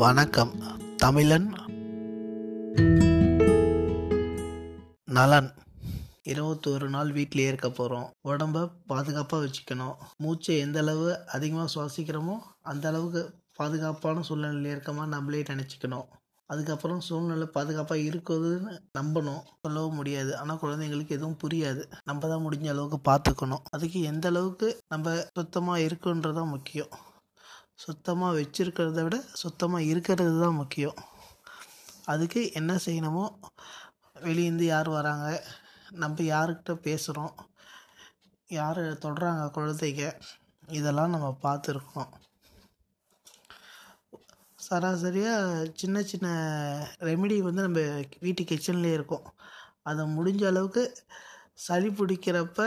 வணக்கம். 0.00 0.52
தமிழன். 0.96 1.54
நலன். 5.04 5.50
இருபத்தொரு 6.22 6.88
நாள் 6.88 7.12
வீட்டிலேயே 7.12 7.48
இருக்க 7.48 7.70
போகிறோம் 7.70 8.10
உடம்ப 8.28 8.70
பாதுகாப்பாக 8.86 9.46
வச்சுக்கணும். 9.46 9.94
மூச்சை 10.16 10.58
எந்த 10.58 10.78
அளவு 10.78 11.26
அதிகமாக 11.26 11.68
சுவாசிக்கிறோமோ 11.74 12.36
அந்த 12.62 12.88
அளவுக்கு 12.88 13.34
பாதுகாப்பான 13.56 14.22
சூழ்நிலையில் 14.22 14.78
இருக்கமா 14.78 15.06
நம்மளே 15.06 15.42
நினச்சிக்கணும். 15.42 16.06
அதுக்கப்புறம் 16.46 17.00
சூழ்நிலை 17.00 17.46
பாதுகாப்பாக 17.46 18.00
இருக்குதுன்னு 18.00 18.78
நம்பணும். 18.98 19.42
சொல்லவும் 19.60 19.94
முடியாது. 19.94 20.38
ஆனால் 20.38 20.58
குழந்தைங்களுக்கு 20.62 21.16
எதுவும் 21.18 21.38
புரியாது. 21.44 21.84
நம்ம 22.04 22.28
தான் 22.28 22.46
முடிஞ்ச 22.46 22.68
அளவுக்கு 22.68 23.00
பார்த்துக்கணும் 23.12 23.62
அதுக்கு 23.70 24.02
எந்த 24.02 24.28
அளவுக்கு 24.28 24.80
நம்ம 24.88 25.24
சுத்தமாக 25.34 25.78
இருக்குன்றதான் 25.78 26.54
முக்கியம். 26.56 26.88
சுத்தமாக 27.84 28.36
வச்சுருக்கிறத 28.38 29.02
விட 29.06 29.16
சுத்தமாக 29.42 29.88
இருக்கிறது 29.92 30.34
தான் 30.42 30.58
முக்கியம். 30.60 30.98
அதுக்கு 32.12 32.40
என்ன 32.60 32.72
செய்யணுமோ 32.86 33.24
வெளியேந்து 34.26 34.64
யார் 34.74 34.88
வராங்க 34.88 35.26
நம்ம 36.02 36.24
யாருக்கிட்ட 36.32 36.72
பேசுகிறோம் 36.86 37.34
யார் 38.50 38.80
தொடுறாங்க 39.04 39.44
குழந்தைங்க 39.56 40.04
இதெல்லாம் 40.78 41.14
நம்ம 41.14 41.28
பார்த்துருக்கோம் 41.44 42.10
சராசரியாக 44.66 45.70
சின்ன 45.80 46.02
சின்ன 46.10 46.26
ரெமெடி 47.08 47.36
வந்து 47.46 47.62
நம்ம 47.66 47.80
வீட்டு 48.24 48.42
கிச்சன்லேயே 48.50 48.96
இருக்கும். 48.98 49.24
அதை 49.88 50.02
முடிஞ்ச 50.16 50.42
அளவுக்கு 50.50 50.82
சளி 51.66 51.88
பிடிக்கிறப்ப 51.88 52.66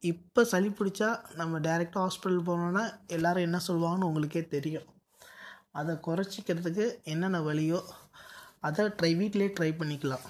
இப்போ 0.00 0.44
சளி 0.44 0.68
பிடிச்சா 0.68 1.34
நம்ம 1.34 1.58
டேரெக்டாக 1.58 2.02
ஹாஸ்பிட்டல் 2.04 2.44
போனோன்னா 2.48 2.82
எல்லோரும் 3.06 3.42
என்ன 3.42 3.60
சொல்லுவாங்கன்னு 3.66 4.08
உங்களுக்கே 4.10 4.46
தெரியும். 4.46 4.86
அதை 5.72 5.94
குறைச்சிக்கிறதுக்கு 5.94 7.02
என்னென்ன 7.02 7.40
வழியோ 7.40 7.80
அதை 8.60 8.84
ட்ரை 8.86 9.10
வீட்லேயே 9.20 9.50
ட்ரை 9.58 9.70
பண்ணிக்கலாம். 9.80 10.26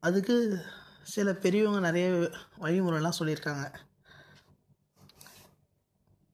அதுக்கு 0.00 0.64
சில 1.02 1.32
பெரியவங்க 1.32 1.80
நிறைய 1.80 2.08
வழிமுறைலாம் 2.60 3.18
சொல்லியிருக்காங்க. 3.18 3.66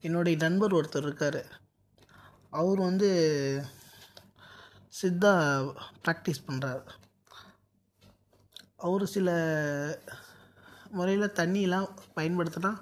என்னுடைய 0.01 0.39
நண்பர் 0.45 0.75
ஒருத்தர் 0.75 1.07
இருக்கார். 1.09 1.43
அவர் 2.51 2.79
வந்து 2.79 3.11
சித்தா 5.03 5.33
ப்ராக்டிஸ் 6.05 6.47
பண்ணுறாரு 6.47 6.83
ஒரு 8.83 9.07
சில 9.07 9.31
முறையில் 10.91 11.31
தண்ணியெலாம் 11.31 11.89
பயன்படுத்தினா 12.17 12.79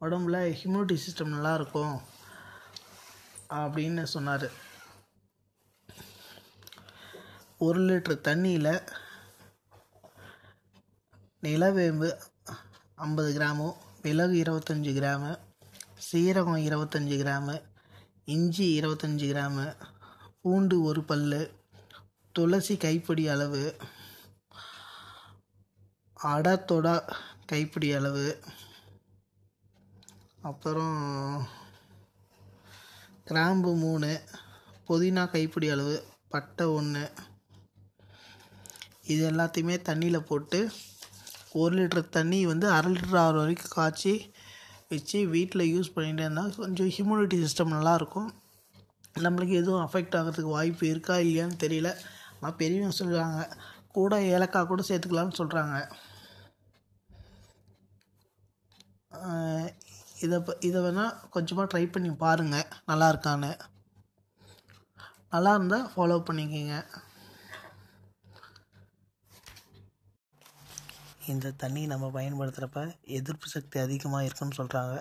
உடம்புல 0.00 0.56
ஹிம்யூனிட்டி 0.62 0.98
சிஸ்டம் 1.04 1.32
நல்லாயிருக்கும் 1.32 1.98
அப்படின்னு 3.48 4.02
சொன்னார். 4.02 4.50
ஒரு 7.58 7.80
லிட்ரு 7.80 8.14
தண்ணியில் 8.28 8.82
நிலவேம்பு 11.42 12.18
ஐம்பது 12.94 13.38
கிராமு 13.38 13.72
மிளகு 14.02 14.34
இருபத்தஞ்சி 14.34 14.92
கிராமு 14.94 15.38
சீரகம் 16.12 16.64
இருபத்தஞ்சி 16.68 17.18
கிராமு 17.18 17.62
இஞ்சி 18.24 18.80
இருபத்தஞ்சி 18.80 19.28
கிராமு 19.28 19.74
பூண்டு 20.40 20.82
ஒரு 20.82 21.04
பல் 21.04 21.54
துளசி 22.32 22.76
கைப்பிடி 22.76 23.28
அளவு 23.28 23.76
அடத்தொட 26.30 26.86
கைப்பிடி 27.50 27.88
அளவு. 27.98 28.26
அப்புறம் 30.50 30.98
கிராம்பு 33.28 33.72
மூணு 33.82 34.10
புதினா 34.88 35.24
கைப்பிடி 35.34 35.68
அளவு 35.74 35.96
பட்டை 36.28 36.64
ஒன்று 36.78 37.04
இது 39.12 39.22
எல்லாத்தையுமே 39.30 39.76
தண்ணியில் 39.88 40.26
போட்டு 40.30 40.58
ஒரு 41.60 41.72
லிட்டர் 41.78 42.14
தண்ணி 42.16 42.38
வந்து 42.50 42.66
அரை 42.76 42.90
லிட்டர் 42.92 43.20
ஆகிற 43.22 43.38
வரைக்கும் 43.40 43.74
காய்ச்சி 43.76 44.12
வச்சு 44.92 45.18
வீட்டில் 45.34 45.70
யூஸ் 45.72 45.94
பண்ணிகிட்டே 45.94 46.24
இருந்தால் 46.26 46.54
கொஞ்சம் 46.62 46.90
ஹியூமிடிட்டி 46.96 47.36
சிஸ்டம் 47.44 47.74
நல்லாயிருக்கும். 47.76 48.30
நம்மளுக்கு 49.24 49.54
எதுவும் 49.60 49.84
அஃபெக்ட் 49.86 50.16
ஆகிறதுக்கு 50.18 50.56
வாய்ப்பு 50.56 50.84
இருக்கா 50.88 51.16
இல்லையான்னு 51.24 51.56
தெரியல. 51.64 51.90
ஆனால் 52.34 52.56
பெரியவங்க 52.60 52.96
சொல்கிறாங்க 53.00 53.40
கூட 53.98 54.20
ஏலக்காய் 54.34 54.70
கூட 54.70 54.82
சேர்த்துக்கலாம்னு 54.88 55.38
சொல்கிறாங்க 55.40 55.76
இதை 60.24 60.38
இதை 60.68 60.78
வேணால் 60.84 61.16
கொஞ்சமாக 61.34 61.66
ட்ரை 61.72 61.84
பண்ணி 61.94 62.10
பாருங்கள் 62.24 62.68
நல்லா 62.90 63.06
இருக்கான்னு. 63.12 63.50
நல்லா 65.34 65.52
இருந்தால் 65.56 65.88
ஃபாலோ 65.92 66.18
பண்ணிக்கோங்க. 66.28 66.76
இந்த 71.32 71.50
தண்ணி 71.62 71.82
நம்ம 71.92 72.06
பயன்படுத்துகிறப்ப 72.16 72.80
எதிர்ப்பு 73.18 73.48
சக்தி 73.54 73.76
அதிகமாக 73.86 74.26
இருக்குன்னு 74.28 74.58
சொல்கிறாங்க 74.60 74.94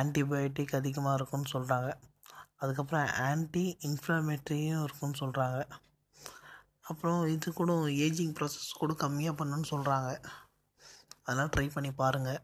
ஆன்டிபயோட்டிக் 0.00 0.74
அதிகமாக 0.80 1.18
இருக்குன்னு 1.18 1.52
சொல்கிறாங்க 1.54 1.90
அதுக்கப்புறம் 2.62 3.06
ஆன்டி 3.28 3.64
இன்ஃப்ளமேட்ரியும் 3.88 4.82
இருக்குன்னு 4.86 5.20
சொல்கிறாங்க 5.22 5.60
அப்புறம் 6.90 7.20
இது 7.34 7.48
கூட 7.60 7.72
ஏஜிங் 8.06 8.34
ப்ராசஸ் 8.38 8.80
கூட 8.82 8.92
கம்மியாக 9.04 9.38
பண்ணுன்னு 9.40 9.68
சொல்கிறாங்க 9.72 10.10
அதெல்லாம் 11.24 11.52
ட்ரை 11.54 11.66
பண்ணி 11.76 11.90
பாருங்கள் 12.02 12.40